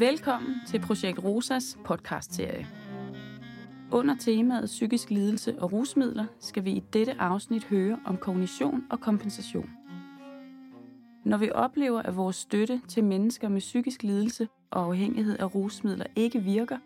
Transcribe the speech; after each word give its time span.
Velkommen 0.00 0.54
til 0.66 0.80
Projekt 0.80 1.24
Rosas 1.24 1.78
podcastserie. 1.84 2.66
Under 3.92 4.14
temaet 4.16 4.64
psykisk 4.64 5.10
lidelse 5.10 5.58
og 5.58 5.72
rusmidler 5.72 6.24
skal 6.38 6.64
vi 6.64 6.70
i 6.70 6.82
dette 6.92 7.20
afsnit 7.20 7.64
høre 7.64 7.98
om 8.06 8.16
kognition 8.16 8.84
og 8.90 9.00
kompensation. 9.00 9.70
Når 11.24 11.36
vi 11.36 11.50
oplever, 11.54 12.02
at 12.02 12.16
vores 12.16 12.36
støtte 12.36 12.80
til 12.88 13.04
mennesker 13.04 13.48
med 13.48 13.60
psykisk 13.60 14.02
lidelse 14.02 14.48
og 14.70 14.84
afhængighed 14.84 15.38
af 15.38 15.54
rusmidler 15.54 16.06
ikke 16.16 16.42
virker, 16.42 16.78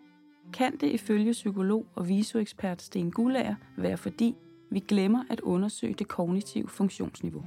kan 0.53 0.77
det 0.77 0.91
ifølge 0.91 1.33
psykolog 1.33 1.87
og 1.95 2.09
visoekspert 2.09 2.83
Sten 2.83 3.11
Gullager 3.11 3.55
være 3.77 3.97
fordi, 3.97 4.35
vi 4.71 4.81
glemmer 4.81 5.25
at 5.31 5.41
undersøge 5.41 5.95
det 5.95 6.09
kognitive 6.09 6.69
funktionsniveau. 6.69 7.45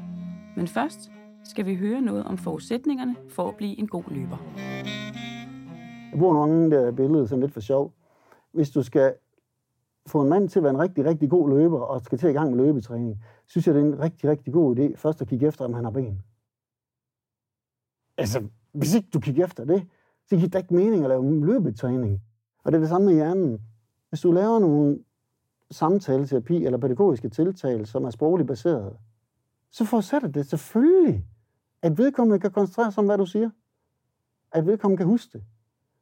Men 0.56 0.68
først 0.68 1.12
skal 1.44 1.66
vi 1.66 1.76
høre 1.76 2.02
noget 2.02 2.24
om 2.24 2.38
forudsætningerne 2.38 3.16
for 3.30 3.50
at 3.50 3.56
blive 3.56 3.80
en 3.80 3.88
god 3.88 4.04
løber. 4.12 4.38
Jeg 6.18 6.22
bruger 6.22 6.34
nogle 6.34 6.54
gange 6.54 6.72
der 6.76 6.92
billede 6.92 7.28
sådan 7.28 7.40
lidt 7.40 7.52
for 7.52 7.60
sjov. 7.60 7.94
Hvis 8.52 8.70
du 8.70 8.84
skal 8.84 9.16
få 10.08 10.22
en 10.22 10.30
mand 10.30 10.50
til 10.50 10.60
at 10.60 10.64
være 10.64 10.74
en 10.74 10.80
rigtig, 10.80 11.06
rigtig 11.06 11.30
god 11.30 11.50
løber, 11.50 11.80
og 11.80 12.02
skal 12.02 12.18
til 12.18 12.30
i 12.30 12.34
gang 12.34 12.56
med 12.56 12.66
løbetræning, 12.66 13.24
synes 13.46 13.68
jeg, 13.68 13.76
det 13.76 13.82
er 13.82 13.86
en 13.86 14.00
rigtig, 14.00 14.30
rigtig 14.30 14.54
god 14.54 14.78
idé 14.78 14.96
først 14.96 15.22
at 15.22 15.28
kigge 15.28 15.48
efter, 15.48 15.66
om 15.66 15.74
han 15.74 15.84
har 15.84 15.92
ben. 15.92 16.24
Altså, 18.18 18.48
hvis 18.72 18.96
ikke 18.96 19.10
du 19.14 19.20
kigger 19.20 19.46
efter 19.46 19.66
det, 19.66 19.88
så 20.26 20.36
giver 20.36 20.50
det 20.50 20.60
ikke 20.60 20.74
mening 20.74 21.04
at 21.04 21.10
lave 21.10 21.46
løbetræning. 21.46 22.22
Og 22.64 22.72
det 22.72 22.78
er 22.78 22.82
det 22.82 22.90
samme 22.90 23.06
med 23.06 23.14
hjernen. 23.14 23.62
Hvis 24.10 24.22
du 24.22 24.32
laver 24.32 24.60
nogle 24.60 25.00
samtaleterapi 25.72 26.66
eller 26.66 26.78
pædagogiske 26.78 27.30
tiltag, 27.30 27.88
som 27.88 28.06
er 28.06 28.10
sprogligt 28.10 28.48
baseret, 28.48 28.98
så 29.72 29.86
forudsætter 29.86 30.28
det 30.28 30.46
selvfølgelig, 30.46 31.26
at 31.82 31.98
vedkommende 31.98 32.40
kan 32.40 32.52
koncentrere 32.52 32.92
sig 32.92 33.02
om, 33.02 33.06
hvad 33.06 33.18
du 33.18 33.26
siger. 33.26 33.50
At 34.52 34.66
vedkommende 34.66 34.98
kan 34.98 35.08
huske 35.08 35.38
det. 35.38 35.44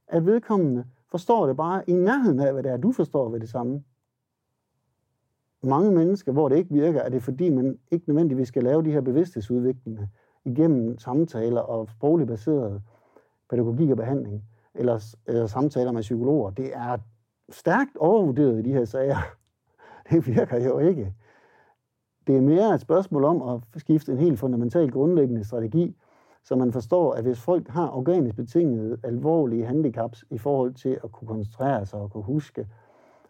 At 0.08 0.26
vedkommende 0.26 0.86
forstår 1.12 1.48
det 1.48 1.58
bare 1.58 1.90
i 1.90 1.94
nærheden 1.94 2.40
af, 2.40 2.54
hvad 2.54 2.64
det 2.64 2.72
er, 2.72 2.78
du 2.78 2.92
forstår 2.92 3.30
ved 3.30 3.40
det 3.40 3.50
samme. 3.50 3.84
Mange 5.64 5.92
mennesker, 5.92 6.32
hvor 6.32 6.50
det 6.50 6.58
ikke 6.58 6.74
virker, 6.74 7.02
er 7.02 7.10
det 7.10 7.24
fordi, 7.24 7.50
man 7.50 7.80
ikke 7.92 8.08
nødvendigvis 8.08 8.48
skal 8.48 8.64
lave 8.64 8.84
de 8.84 8.92
her 8.92 9.02
bevidsthedsudviklinger 9.02 10.08
igennem 10.46 10.98
samtaler 10.98 11.62
og 11.62 11.90
sprogligt 11.90 12.28
baseret 12.28 12.82
pædagogik 13.50 13.90
og 13.90 13.98
behandling, 13.98 14.44
eller, 14.74 15.16
eller 15.26 15.48
samtaler 15.48 15.92
med 15.92 16.02
psykologer. 16.02 16.50
Det 16.50 16.76
er 16.76 16.98
stærkt 17.50 17.98
overvurderet 17.98 18.60
i 18.60 18.62
de 18.62 18.74
her 18.74 18.86
sager. 18.86 19.18
Det 20.10 20.28
virker 20.28 20.64
jo 20.64 20.80
ikke. 20.80 21.14
Det 22.28 22.38
er 22.38 22.42
mere 22.42 22.76
et 22.76 22.82
spørgsmål 22.82 23.24
om 23.24 23.42
at 23.42 23.82
skifte 23.82 24.12
en 24.12 24.18
helt 24.18 24.40
fundamental 24.40 24.92
grundlæggende 24.92 25.44
strategi, 25.44 25.96
så 26.46 26.56
man 26.56 26.72
forstår, 26.72 27.14
at 27.14 27.24
hvis 27.24 27.40
folk 27.40 27.68
har 27.68 27.92
organisk 27.92 28.36
betingede 28.36 28.98
alvorlige 29.04 29.66
handicaps 29.66 30.26
i 30.30 30.38
forhold 30.38 30.74
til 30.74 31.00
at 31.04 31.12
kunne 31.12 31.28
koncentrere 31.28 31.86
sig 31.86 32.00
og 32.00 32.12
kunne 32.12 32.24
huske 32.24 32.68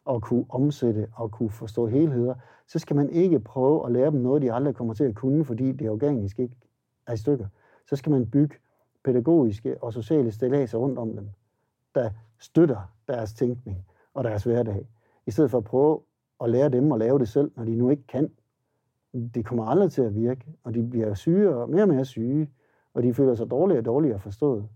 og 0.05 0.21
kunne 0.21 0.45
omsætte 0.49 1.07
og 1.15 1.31
kunne 1.31 1.49
forstå 1.49 1.87
helheder, 1.87 2.35
så 2.67 2.79
skal 2.79 2.95
man 2.95 3.09
ikke 3.09 3.39
prøve 3.39 3.85
at 3.85 3.91
lære 3.91 4.11
dem 4.11 4.19
noget, 4.19 4.41
de 4.41 4.53
aldrig 4.53 4.75
kommer 4.75 4.93
til 4.93 5.03
at 5.03 5.15
kunne, 5.15 5.45
fordi 5.45 5.71
det 5.71 5.89
organisk 5.89 6.39
ikke 6.39 6.55
er 7.07 7.13
i 7.13 7.17
stykker. 7.17 7.47
Så 7.89 7.95
skal 7.95 8.11
man 8.11 8.29
bygge 8.29 8.55
pædagogiske 9.03 9.83
og 9.83 9.93
sociale 9.93 10.31
stilladser 10.31 10.77
rundt 10.77 10.99
om 10.99 11.13
dem, 11.13 11.29
der 11.95 12.09
støtter 12.39 12.91
deres 13.07 13.33
tænkning 13.33 13.85
og 14.13 14.23
deres 14.23 14.43
hverdag, 14.43 14.87
i 15.25 15.31
stedet 15.31 15.51
for 15.51 15.57
at 15.57 15.63
prøve 15.63 15.99
at 16.43 16.49
lære 16.49 16.69
dem 16.69 16.91
at 16.91 16.99
lave 16.99 17.19
det 17.19 17.27
selv, 17.27 17.51
når 17.55 17.63
de 17.63 17.75
nu 17.75 17.89
ikke 17.89 18.07
kan. 18.07 18.31
Det 19.13 19.45
kommer 19.45 19.65
aldrig 19.65 19.91
til 19.91 20.01
at 20.01 20.15
virke, 20.15 20.45
og 20.63 20.73
de 20.73 20.83
bliver 20.83 21.13
syge 21.13 21.55
og 21.55 21.69
mere 21.69 21.81
og 21.81 21.89
mere 21.89 22.05
syge, 22.05 22.49
og 22.95 23.03
de 23.03 23.13
føler 23.13 23.35
sig 23.35 23.51
dårligere 23.51 23.81
og 23.81 23.85
dårligere 23.85 24.19
forstået. 24.19 24.67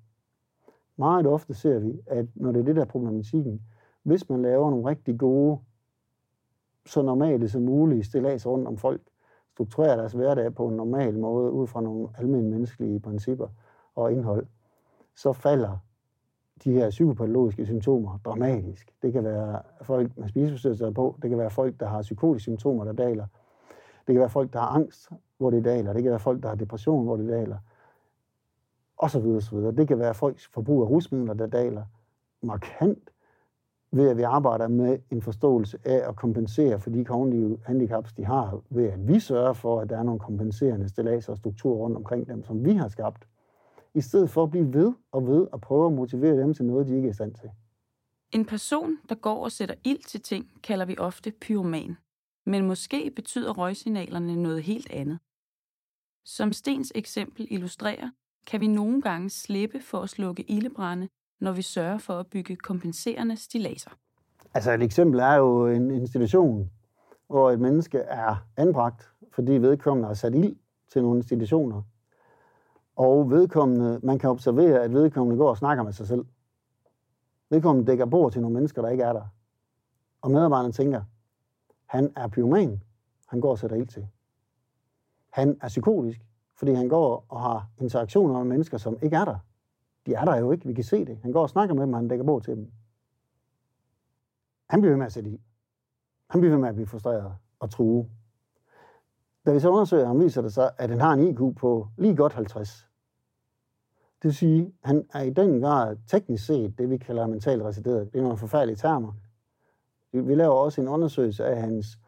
Meget 0.97 1.27
ofte 1.27 1.53
ser 1.53 1.79
vi, 1.79 2.01
at 2.07 2.25
når 2.35 2.51
det 2.51 2.59
er 2.59 2.63
det 2.65 2.75
der 2.75 2.85
problematikken, 2.85 3.61
hvis 4.03 4.29
man 4.29 4.41
laver 4.41 4.69
nogle 4.69 4.89
rigtig 4.89 5.19
gode, 5.19 5.59
så 6.85 7.01
normale 7.01 7.49
som 7.49 7.61
muligt 7.61 8.05
stillads 8.05 8.47
rundt 8.47 8.67
om 8.67 8.77
folk, 8.77 9.01
strukturerer 9.51 9.95
deres 9.95 10.13
hverdag 10.13 10.55
på 10.55 10.67
en 10.67 10.75
normal 10.75 11.17
måde, 11.19 11.51
ud 11.51 11.67
fra 11.67 11.81
nogle 11.81 12.07
almindelige 12.17 12.51
menneskelige 12.51 12.99
principper 12.99 13.47
og 13.95 14.11
indhold, 14.11 14.45
så 15.15 15.33
falder 15.33 15.77
de 16.63 16.71
her 16.71 16.89
psykopatologiske 16.89 17.65
symptomer 17.65 18.19
dramatisk. 18.25 18.93
Det 19.01 19.13
kan 19.13 19.23
være 19.23 19.61
folk 19.81 20.17
med 20.17 20.29
spiseforstyrrelser 20.29 20.91
på, 20.91 21.15
det 21.21 21.29
kan 21.29 21.39
være 21.39 21.49
folk, 21.49 21.79
der 21.79 21.85
har 21.85 22.01
psykotiske 22.01 22.43
symptomer, 22.43 22.83
der 22.83 22.93
daler. 22.93 23.25
Det 24.07 24.13
kan 24.13 24.19
være 24.19 24.29
folk, 24.29 24.53
der 24.53 24.59
har 24.59 24.67
angst, 24.67 25.09
hvor 25.37 25.49
det 25.49 25.65
daler. 25.65 25.93
Det 25.93 26.03
kan 26.03 26.11
være 26.11 26.19
folk, 26.19 26.43
der 26.43 26.49
har 26.49 26.55
depression, 26.55 27.05
hvor 27.05 27.17
det 27.17 27.29
daler. 27.29 27.57
Og 28.99 29.11
så 29.11 29.19
videre, 29.19 29.41
så 29.41 29.55
videre. 29.55 29.75
Det 29.75 29.87
kan 29.87 29.99
være 29.99 30.13
folks 30.13 30.47
forbrug 30.47 30.81
af 30.81 30.89
rusmidler, 30.89 31.33
der 31.33 31.47
daler 31.47 31.85
markant 32.41 33.09
ved 33.91 34.09
at 34.09 34.17
vi 34.17 34.21
arbejder 34.21 34.67
med 34.67 34.99
en 35.11 35.21
forståelse 35.21 35.79
af 35.85 36.09
at 36.09 36.15
kompensere 36.15 36.79
for 36.79 36.89
de 36.89 37.05
kognitive 37.05 37.59
handicaps, 37.65 38.13
de 38.13 38.25
har, 38.25 38.61
ved 38.69 38.87
at 38.87 39.07
vi 39.07 39.19
sørger 39.19 39.53
for, 39.53 39.81
at 39.81 39.89
der 39.89 39.97
er 39.97 40.03
nogle 40.03 40.19
kompenserende 40.19 40.89
stilladser 40.89 41.31
og 41.31 41.37
strukturer 41.37 41.77
rundt 41.77 41.97
omkring 41.97 42.27
dem, 42.27 42.43
som 42.43 42.65
vi 42.65 42.73
har 42.73 42.87
skabt, 42.87 43.27
i 43.93 44.01
stedet 44.01 44.29
for 44.29 44.43
at 44.43 44.51
blive 44.51 44.73
ved 44.73 44.93
og 45.11 45.27
ved 45.27 45.47
at 45.53 45.61
prøve 45.61 45.85
at 45.85 45.93
motivere 45.93 46.41
dem 46.41 46.53
til 46.53 46.65
noget, 46.65 46.87
de 46.87 46.95
ikke 46.95 47.07
er 47.07 47.11
i 47.11 47.13
stand 47.13 47.33
til. 47.35 47.49
En 48.31 48.45
person, 48.45 48.97
der 49.09 49.15
går 49.15 49.43
og 49.43 49.51
sætter 49.51 49.75
ild 49.85 50.03
til 50.03 50.21
ting, 50.21 50.45
kalder 50.63 50.85
vi 50.85 50.95
ofte 50.97 51.31
pyroman. 51.31 51.97
Men 52.45 52.67
måske 52.67 53.11
betyder 53.15 53.53
røgsignalerne 53.53 54.35
noget 54.35 54.63
helt 54.63 54.91
andet. 54.91 55.19
Som 56.25 56.53
Stens 56.53 56.91
eksempel 56.95 57.47
illustrerer, 57.49 58.09
kan 58.49 58.61
vi 58.61 58.67
nogle 58.67 59.01
gange 59.01 59.29
slippe 59.29 59.81
for 59.81 59.97
at 59.97 60.09
slukke 60.09 60.43
ildebrænde, 60.43 61.09
når 61.39 61.51
vi 61.51 61.61
sørger 61.61 61.97
for 61.97 62.13
at 62.13 62.27
bygge 62.27 62.55
kompenserende 62.55 63.35
stilaser. 63.35 63.89
Altså 64.53 64.71
et 64.71 64.83
eksempel 64.83 65.19
er 65.19 65.33
jo 65.33 65.67
en 65.67 65.91
institution, 65.91 66.71
hvor 67.27 67.51
et 67.51 67.59
menneske 67.59 67.97
er 67.97 68.35
anbragt, 68.57 69.09
fordi 69.31 69.51
vedkommende 69.51 70.07
har 70.07 70.13
sat 70.13 70.35
ild 70.35 70.55
til 70.91 71.01
nogle 71.01 71.19
institutioner. 71.19 71.81
Og 72.95 73.31
vedkommende, 73.31 73.99
man 74.03 74.19
kan 74.19 74.29
observere, 74.29 74.83
at 74.83 74.93
vedkommende 74.93 75.37
går 75.37 75.49
og 75.49 75.57
snakker 75.57 75.83
med 75.83 75.93
sig 75.93 76.07
selv. 76.07 76.25
Vedkommende 77.49 77.91
dækker 77.91 78.05
bord 78.05 78.31
til 78.31 78.41
nogle 78.41 78.53
mennesker, 78.53 78.81
der 78.81 78.89
ikke 78.89 79.03
er 79.03 79.13
der. 79.13 79.25
Og 80.21 80.31
medarbejderen 80.31 80.71
tænker, 80.71 81.03
han 81.85 82.13
er 82.15 82.27
pyroman. 82.27 82.83
Han 83.27 83.41
går 83.41 83.51
og 83.51 83.59
sætter 83.59 83.77
ild 83.77 83.87
til. 83.87 84.07
Han 85.29 85.57
er 85.61 85.67
psykotisk, 85.67 86.21
fordi 86.59 86.73
han 86.73 86.89
går 86.89 87.25
og 87.29 87.41
har 87.41 87.69
interaktioner 87.77 88.33
med 88.33 88.43
mennesker, 88.43 88.77
som 88.77 88.97
ikke 89.01 89.15
er 89.15 89.25
der. 89.25 89.37
De 90.05 90.13
er 90.13 90.25
der 90.25 90.35
jo 90.35 90.51
ikke, 90.51 90.67
vi 90.67 90.73
kan 90.73 90.83
se 90.83 91.05
det. 91.05 91.19
Han 91.21 91.31
går 91.31 91.41
og 91.41 91.49
snakker 91.49 91.75
med 91.75 91.81
dem, 91.81 91.93
og 91.93 91.99
han 91.99 92.07
dækker 92.07 92.25
bord 92.25 92.43
til 92.43 92.55
dem. 92.55 92.71
Han 94.69 94.81
bliver 94.81 94.91
ved 94.91 94.97
med 94.97 95.05
at 95.05 95.11
sætte 95.11 95.29
i. 95.29 95.41
Han 96.29 96.41
bliver 96.41 96.53
ved 96.53 96.61
med 96.61 96.69
at 96.69 96.75
blive 96.75 96.87
frustreret 96.87 97.35
og 97.59 97.69
true. 97.69 98.09
Da 99.45 99.53
vi 99.53 99.59
så 99.59 99.69
undersøger 99.69 100.05
ham, 100.05 100.19
viser 100.19 100.41
det 100.41 100.53
sig, 100.53 100.71
at 100.77 100.89
han 100.89 100.99
har 100.99 101.13
en 101.13 101.27
IQ 101.27 101.57
på 101.57 101.87
lige 101.97 102.15
godt 102.15 102.33
50. 102.33 102.87
Det 104.21 104.23
vil 104.23 104.35
sige, 104.35 104.61
at 104.61 104.87
han 104.87 105.05
er 105.13 105.21
i 105.21 105.29
den 105.29 105.61
grad 105.61 105.97
teknisk 106.07 106.45
set 106.45 106.77
det, 106.77 106.89
vi 106.89 106.97
kalder 106.97 107.27
mentalt 107.27 107.63
resideret. 107.63 108.13
Det 108.13 108.19
er 108.19 108.23
nogle 108.23 108.37
forfærdelige 108.37 108.75
termer. 108.75 109.13
Vi 110.11 110.35
laver 110.35 110.53
også 110.53 110.81
en 110.81 110.87
undersøgelse 110.87 111.45
af 111.45 111.61
hans, 111.61 111.99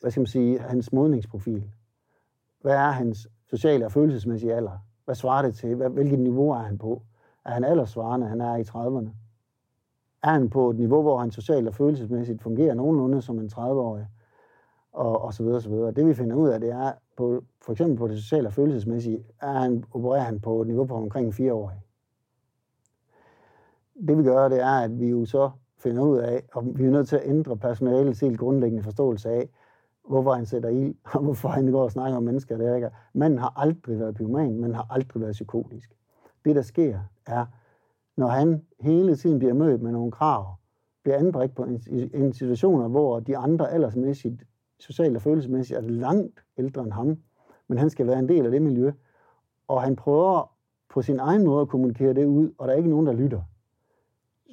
hvad 0.00 0.10
skal 0.10 0.20
man 0.20 0.26
sige, 0.26 0.58
hans 0.58 0.92
modningsprofil. 0.92 1.70
Hvad 2.60 2.74
er 2.74 2.90
hans 2.90 3.28
sociale 3.50 3.84
og 3.84 3.92
følelsesmæssige 3.92 4.54
alder? 4.54 4.78
Hvad 5.04 5.14
svarer 5.14 5.42
det 5.42 5.54
til? 5.54 5.74
Hvilket 5.74 6.18
niveau 6.18 6.50
er 6.50 6.58
han 6.58 6.78
på? 6.78 7.02
Er 7.44 7.50
han 7.50 7.64
aldersvarende? 7.64 8.26
Han 8.26 8.40
er 8.40 8.56
i 8.56 8.62
30'erne. 8.62 9.10
Er 10.22 10.28
han 10.28 10.50
på 10.50 10.70
et 10.70 10.76
niveau, 10.76 11.02
hvor 11.02 11.18
han 11.18 11.30
socialt 11.30 11.68
og 11.68 11.74
følelsesmæssigt 11.74 12.42
fungerer 12.42 12.74
nogenlunde 12.74 13.22
som 13.22 13.38
en 13.38 13.50
30-årig? 13.54 14.06
Og, 14.92 15.22
og 15.22 15.34
så 15.34 15.42
videre, 15.42 15.60
så 15.60 15.70
videre. 15.70 15.90
Det 15.90 16.06
vi 16.06 16.14
finder 16.14 16.36
ud 16.36 16.48
af, 16.48 16.60
det 16.60 16.70
er, 16.70 16.92
på, 17.16 17.44
for 17.62 17.72
eksempel 17.72 17.96
på 17.96 18.08
det 18.08 18.18
sociale 18.18 18.48
og 18.48 18.52
følelsesmæssige, 18.52 19.24
er 19.40 19.52
han, 19.52 19.84
opererer 19.92 20.22
han 20.22 20.40
på 20.40 20.60
et 20.60 20.66
niveau 20.66 20.84
på 20.84 20.94
omkring 20.94 21.34
4 21.34 21.54
år. 21.54 21.72
Det 24.08 24.18
vi 24.18 24.22
gør, 24.22 24.48
det 24.48 24.60
er, 24.60 24.80
at 24.80 25.00
vi 25.00 25.08
jo 25.08 25.24
så 25.24 25.50
finder 25.78 26.02
ud 26.02 26.18
af, 26.18 26.42
og 26.54 26.66
vi 26.78 26.84
er 26.84 26.90
nødt 26.90 27.08
til 27.08 27.16
at 27.16 27.22
ændre 27.24 27.56
personalets 27.56 28.20
helt 28.20 28.38
grundlæggende 28.38 28.82
forståelse 28.82 29.30
af, 29.30 29.48
hvorfor 30.08 30.32
han 30.32 30.46
sætter 30.46 30.68
ild, 30.68 30.94
og 31.14 31.22
hvorfor 31.22 31.48
han 31.48 31.72
går 31.72 31.82
og 31.82 31.92
snakker 31.92 32.16
om 32.16 32.22
mennesker, 32.22 32.56
der 32.56 32.74
ikke. 32.74 32.90
Manden 33.14 33.38
har 33.38 33.52
aldrig 33.56 33.98
været 33.98 34.14
pyroman, 34.14 34.60
man 34.60 34.74
har 34.74 34.86
aldrig 34.90 35.22
været 35.22 35.32
psykotisk. 35.32 35.96
Det, 36.44 36.56
der 36.56 36.62
sker, 36.62 36.98
er, 37.26 37.46
når 38.16 38.26
han 38.26 38.62
hele 38.80 39.16
tiden 39.16 39.38
bliver 39.38 39.54
mødt 39.54 39.82
med 39.82 39.92
nogle 39.92 40.12
krav, 40.12 40.54
bliver 41.02 41.18
anbragt 41.18 41.54
på 41.54 41.66
institutioner, 42.14 42.88
hvor 42.88 43.20
de 43.20 43.36
andre 43.36 43.70
aldersmæssigt, 43.70 44.44
socialt 44.78 45.16
og 45.16 45.22
følelsesmæssigt, 45.22 45.78
er 45.78 45.82
langt 45.82 46.44
ældre 46.58 46.82
end 46.82 46.92
ham, 46.92 47.18
men 47.68 47.78
han 47.78 47.90
skal 47.90 48.06
være 48.06 48.18
en 48.18 48.28
del 48.28 48.44
af 48.44 48.50
det 48.50 48.62
miljø, 48.62 48.92
og 49.68 49.82
han 49.82 49.96
prøver 49.96 50.52
på 50.90 51.02
sin 51.02 51.18
egen 51.18 51.44
måde 51.44 51.60
at 51.60 51.68
kommunikere 51.68 52.14
det 52.14 52.24
ud, 52.24 52.50
og 52.58 52.68
der 52.68 52.74
er 52.74 52.78
ikke 52.78 52.90
nogen, 52.90 53.06
der 53.06 53.12
lytter. 53.12 53.42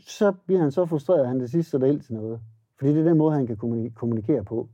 Så 0.07 0.33
bliver 0.45 0.61
han 0.61 0.71
så 0.71 0.85
frustreret, 0.85 1.21
at 1.21 1.27
han 1.27 1.39
til 1.39 1.49
sidst 1.49 1.69
så 1.69 1.77
det 1.77 2.05
til 2.05 2.13
noget. 2.13 2.39
Fordi 2.77 2.93
det 2.93 2.99
er 2.99 3.03
den 3.03 3.17
måde, 3.17 3.35
han 3.35 3.47
kan 3.47 3.57
kommunikere 3.95 4.43
på. 4.43 4.69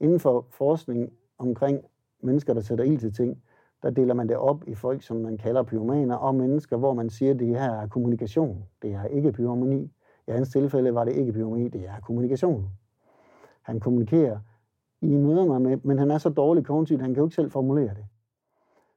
Inden 0.00 0.20
for 0.20 0.46
forskning 0.50 1.12
omkring 1.38 1.84
mennesker, 2.22 2.54
der 2.54 2.60
sætter 2.60 2.84
ild 2.84 2.98
til 2.98 3.14
ting, 3.14 3.42
der 3.82 3.90
deler 3.90 4.14
man 4.14 4.28
det 4.28 4.36
op 4.36 4.64
i 4.66 4.74
folk, 4.74 5.02
som 5.02 5.16
man 5.16 5.38
kalder 5.38 5.62
pyromaner, 5.62 6.16
og 6.16 6.34
mennesker, 6.34 6.76
hvor 6.76 6.94
man 6.94 7.10
siger, 7.10 7.34
at 7.34 7.38
det 7.38 7.48
her 7.48 7.72
er 7.72 7.88
kommunikation. 7.88 8.64
Det 8.82 8.92
er 8.92 9.04
ikke 9.04 9.32
pyromani. 9.32 9.92
I 10.28 10.30
hans 10.30 10.50
tilfælde 10.50 10.94
var 10.94 11.04
det 11.04 11.16
ikke 11.16 11.32
pyromani, 11.32 11.68
det 11.68 11.88
er 11.88 12.00
kommunikation. 12.00 12.70
Han 13.62 13.80
kommunikerer 13.80 14.38
i 15.00 15.16
møder 15.16 15.44
mig 15.44 15.62
med, 15.62 15.76
men 15.82 15.98
han 15.98 16.10
er 16.10 16.18
så 16.18 16.28
dårlig 16.28 16.64
kognitivt, 16.64 17.00
han 17.00 17.14
kan 17.14 17.20
jo 17.20 17.26
ikke 17.26 17.34
selv 17.34 17.50
formulere 17.50 17.88
det. 17.88 18.06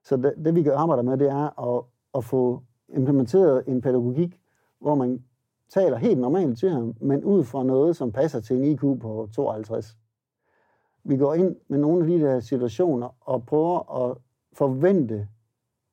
Så 0.04 0.18
det, 0.18 0.34
det 0.46 0.56
vi 0.56 0.64
kan 0.64 0.74
arbejde 0.74 1.04
med, 1.04 1.18
det 1.18 1.30
er 1.30 1.76
at, 1.76 1.84
at 2.16 2.24
få 2.24 2.64
implementeret 2.90 3.64
en 3.68 3.82
pædagogik, 3.82 4.40
hvor 4.80 4.96
man 4.96 5.24
taler 5.70 5.98
helt 5.98 6.20
normalt 6.20 6.60
til 6.60 6.70
ham, 6.70 6.96
men 7.02 7.24
ud 7.24 7.44
fra 7.44 7.64
noget, 7.64 7.96
som 7.96 8.12
passer 8.12 8.40
til 8.40 8.58
en 8.58 8.64
IQ 8.64 8.82
på 8.82 9.30
52. 9.34 9.98
Vi 11.10 11.18
går 11.18 11.34
ind 11.34 11.56
med 11.68 11.80
nogle 11.80 12.02
af 12.02 12.08
de 12.08 12.26
der 12.26 12.40
situationer 12.40 13.10
og 13.22 13.46
prøver 13.46 14.06
at 14.06 14.18
forvente 14.54 15.28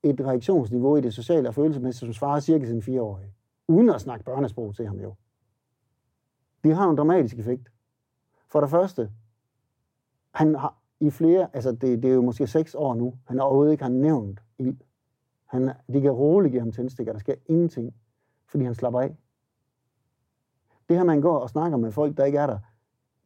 et 0.02 0.20
reaktionsniveau 0.20 0.96
i 0.96 1.00
det 1.00 1.14
sociale 1.14 1.48
og 1.48 1.54
følelsesmæssige, 1.54 2.06
som 2.06 2.12
svarer 2.12 2.40
cirka 2.40 2.66
sin 2.66 2.82
fireårige. 2.82 3.32
Uden 3.68 3.90
at 3.90 4.00
snakke 4.00 4.24
børnesprog 4.24 4.74
til 4.74 4.86
ham 4.86 5.00
jo. 5.00 5.14
Det 6.64 6.76
har 6.76 6.90
en 6.90 6.96
dramatisk 6.96 7.38
effekt. 7.38 7.72
For 8.48 8.60
det 8.60 8.70
første, 8.70 9.10
han 10.34 10.54
har 10.54 10.78
i 11.00 11.10
flere, 11.10 11.56
altså 11.56 11.72
det, 11.72 12.02
det 12.02 12.10
er 12.10 12.14
jo 12.14 12.22
måske 12.22 12.46
seks 12.46 12.74
år 12.74 12.94
nu, 12.94 13.14
han 13.26 13.40
overhovedet 13.40 13.72
ikke 13.72 13.84
har 13.84 13.90
nævnt 13.90 14.42
ild. 14.58 14.76
Han, 15.46 15.70
de 15.92 16.00
kan 16.00 16.10
roligt 16.10 16.52
give 16.52 16.60
ham 16.60 16.72
tændstikker, 16.72 17.12
der 17.12 17.20
sker 17.20 17.34
ingenting, 17.46 17.94
fordi 18.46 18.64
han 18.64 18.74
slapper 18.74 19.00
af. 19.00 19.16
Det 20.88 20.96
her, 20.96 21.04
man 21.04 21.20
går 21.20 21.38
og 21.38 21.50
snakker 21.50 21.78
med 21.78 21.92
folk, 21.92 22.16
der 22.16 22.24
ikke 22.24 22.38
er 22.38 22.46
der, 22.46 22.58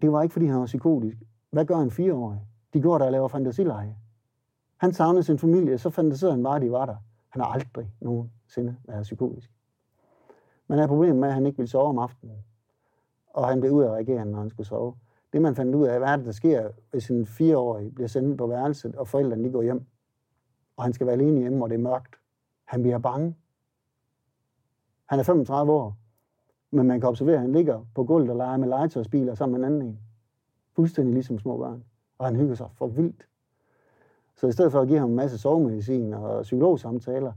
det 0.03 0.13
var 0.13 0.23
ikke, 0.23 0.33
fordi 0.33 0.47
han 0.47 0.61
var 0.61 0.67
psykotisk. 0.67 1.19
Hvad 1.51 1.65
gør 1.65 1.77
en 1.77 1.91
fireårig? 1.91 2.41
De 2.73 2.83
går 2.83 2.99
der 2.99 3.07
og 3.07 3.13
laver 3.13 3.29
fantasileje. 3.29 3.97
Han 4.77 4.93
savnede 4.93 5.23
sin 5.23 5.39
familie, 5.39 5.79
så 5.79 5.91
fantaserede 5.91 6.35
han 6.35 6.43
bare, 6.43 6.57
at 6.57 6.63
de 6.63 6.73
var 6.73 6.87
der. 6.87 6.97
Han 7.29 7.43
har 7.43 7.49
aldrig 7.49 7.93
nogensinde 8.01 8.77
været 8.85 9.03
psykotisk. 9.03 9.53
Men 10.67 10.79
er 10.79 10.87
problemet 10.87 11.17
med, 11.17 11.29
at 11.29 11.35
han 11.35 11.47
ikke 11.47 11.59
vil 11.59 11.69
sove 11.69 11.89
om 11.89 11.99
aftenen. 11.99 12.45
Og 13.29 13.49
han 13.49 13.61
blev 13.61 13.73
ud 13.73 13.83
af 13.83 13.91
regeringen, 13.91 14.33
når 14.33 14.39
han 14.39 14.51
skulle 14.51 14.67
sove. 14.67 14.95
Det 15.33 15.43
man 15.43 15.55
fandt 15.55 15.75
ud 15.75 15.87
af, 15.87 15.99
hvad 15.99 16.09
er 16.09 16.17
det, 16.17 16.27
der 16.27 16.33
sker, 16.33 16.69
hvis 16.91 17.11
en 17.11 17.27
fireårig 17.27 17.95
bliver 17.95 18.09
sendt 18.09 18.39
på 18.39 18.47
værelset, 18.47 18.97
og 18.97 19.09
forældrene 19.09 19.45
de 19.45 19.53
går 19.53 19.63
hjem, 19.63 19.87
og 20.77 20.85
han 20.85 20.93
skal 20.93 21.07
være 21.07 21.15
alene 21.15 21.41
hjemme, 21.41 21.65
og 21.65 21.71
det 21.71 21.75
er 21.75 21.83
mørkt. 21.83 22.17
Han 22.65 22.83
bliver 22.83 22.99
bange. 22.99 23.37
Han 25.07 25.19
er 25.19 25.23
35 25.23 25.73
år, 25.73 25.97
men 26.71 26.87
man 26.87 27.01
kan 27.01 27.09
observere, 27.09 27.35
at 27.35 27.41
han 27.41 27.53
ligger 27.53 27.85
på 27.95 28.05
gulvet 28.05 28.31
og 28.31 28.37
leger 28.37 28.57
med 28.57 28.69
legetøjsbiler 28.69 29.35
sammen 29.35 29.61
med 29.61 29.69
en 29.69 29.75
anden 29.75 29.89
en. 29.89 29.99
Fuldstændig 30.79 31.15
ligesom 31.15 31.39
små 31.39 31.57
børn. 31.57 31.85
Og 32.19 32.27
han 32.27 32.37
hygger 32.37 32.55
sig 32.55 32.69
for 32.75 32.87
vildt. 32.87 33.29
Så 34.37 34.47
i 34.47 34.53
stedet 34.53 34.73
for 34.73 34.81
at 34.81 34.89
give 34.89 34.99
ham 34.99 35.11
en 35.11 35.17
masse 35.17 35.39
sovemedicin 35.39 36.15
og 36.15 36.43
psykologsamtaler, 36.43 37.33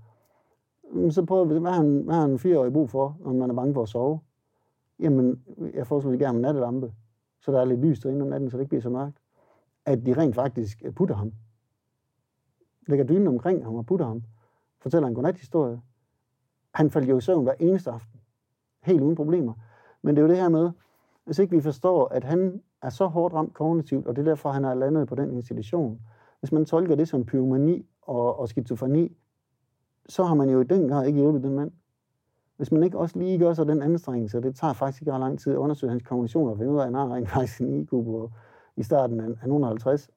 mm, 0.92 1.12
så 1.12 1.26
prøver 1.26 1.46
vi, 1.46 1.60
hvad 1.60 1.72
har 1.72 1.78
han, 1.78 2.02
hvad 2.02 2.16
har 2.16 2.26
en 2.26 2.40
fireårig 2.40 2.74
brug 2.74 2.90
for, 2.90 3.18
når 3.20 3.34
man 3.34 3.50
er 3.50 3.54
bange 3.54 3.74
for 3.74 3.82
at 3.82 3.90
sove? 3.90 4.20
Jamen, 5.00 5.44
jeg 5.74 5.88
foreslår 5.88 6.12
gerne 6.12 6.36
en 6.36 6.42
nattelampe, 6.42 6.94
så 7.40 7.52
der 7.52 7.62
er 7.62 7.66
lidt 7.66 7.80
lys 7.80 8.00
derinde 8.00 8.22
om 8.22 8.28
natten, 8.28 8.50
så 8.50 8.58
det 8.58 8.62
ikke 8.62 8.70
bliver 8.70 8.82
så 8.82 8.90
mørkt. 8.90 9.18
At 9.86 10.06
de 10.06 10.14
rent 10.14 10.36
faktisk 10.36 10.84
putter 10.96 11.16
ham. 11.16 11.34
Lægger 12.88 13.06
dynen 13.06 13.28
omkring 13.28 13.64
ham 13.64 13.76
og 13.76 13.86
putter 13.86 14.06
ham. 14.06 14.24
Fortæller 14.82 15.08
en 15.08 15.16
godnathistorie. 15.16 15.82
Han 16.74 16.90
faldt 16.90 17.10
jo 17.10 17.18
i 17.18 17.22
søvn 17.22 17.44
hver 17.44 17.56
eneste 17.60 17.92
aften. 17.92 18.20
Helt 18.84 19.02
uden 19.02 19.16
problemer. 19.16 19.54
Men 20.02 20.16
det 20.16 20.22
er 20.22 20.26
jo 20.26 20.30
det 20.30 20.42
her 20.42 20.50
med, 20.50 20.72
hvis 21.26 21.40
ikke 21.40 21.56
vi 21.56 21.62
forstår, 21.62 22.08
at 22.08 22.24
han 22.24 22.62
er 22.82 22.90
så 22.90 23.08
hårdt 23.08 23.34
ramt 23.34 23.54
kognitivt, 23.54 24.08
og 24.08 24.16
det 24.16 24.22
er 24.22 24.26
derfor, 24.26 24.52
han 24.52 24.66
er 24.66 24.74
landet 24.74 25.08
på 25.08 25.16
den 25.16 25.32
institution, 25.32 26.00
hvis 26.40 26.52
man 26.52 26.66
tolker 26.66 26.96
det 26.96 27.08
som 27.08 27.26
pyromani 27.26 27.86
og, 28.02 28.40
og 28.40 28.50
skizofreni, 28.50 29.18
så 30.10 30.24
har 30.24 30.36
man 30.36 30.50
jo 30.50 30.62
i 30.62 30.64
den 30.64 30.90
grad 30.90 31.08
ikke 31.08 31.20
hjulpet 31.20 31.44
den 31.44 31.56
mand. 31.56 31.72
Hvis 32.58 32.72
man 32.72 32.84
ikke 32.84 32.98
også 32.98 33.20
lige 33.20 33.40
gør 33.40 33.54
sig 33.54 33.68
den 33.68 33.82
anstrengelse, 33.82 34.38
og 34.38 34.44
det 34.44 34.56
tager 34.56 34.74
faktisk 34.74 35.02
ikke 35.02 35.12
ret 35.12 35.20
lang 35.20 35.40
tid 35.40 35.52
at 35.52 35.58
undersøge 35.58 35.90
hans 35.90 36.04
kognition 36.04 36.50
og 36.50 36.58
finde 36.58 36.72
ud 36.72 36.78
af, 36.78 36.82
at 36.82 36.88
han 36.88 36.94
har 36.94 37.16
rent 37.16 37.30
faktisk 37.36 37.62
en 37.62 37.82
IQ 37.82 37.90
på, 37.90 38.32
i 38.78 38.84
starten 38.84 39.20
af 39.20 39.30
150, 39.30 40.10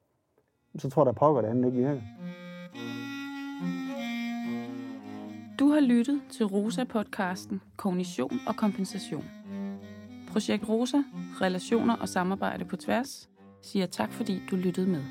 så 0.77 0.89
tror 0.89 1.01
jeg, 1.01 1.05
der 1.05 1.19
pågår 1.19 1.41
det 1.41 1.47
andet 1.47 1.65
ikke 1.65 1.77
virker. 1.77 2.01
Du 5.59 5.69
har 5.69 5.79
lyttet 5.79 6.21
til 6.31 6.43
Rosa-podcasten 6.45 7.61
Kognition 7.77 8.39
og 8.47 8.55
Kompensation. 8.55 9.23
Projekt 10.35 10.69
Rosa, 10.69 10.97
relationer 11.41 11.95
og 11.95 12.09
samarbejde 12.09 12.65
på 12.65 12.75
tværs, 12.75 13.29
siger 13.61 13.85
tak 13.85 14.13
fordi 14.13 14.41
du 14.51 14.55
lyttede 14.55 14.87
med. 14.87 15.03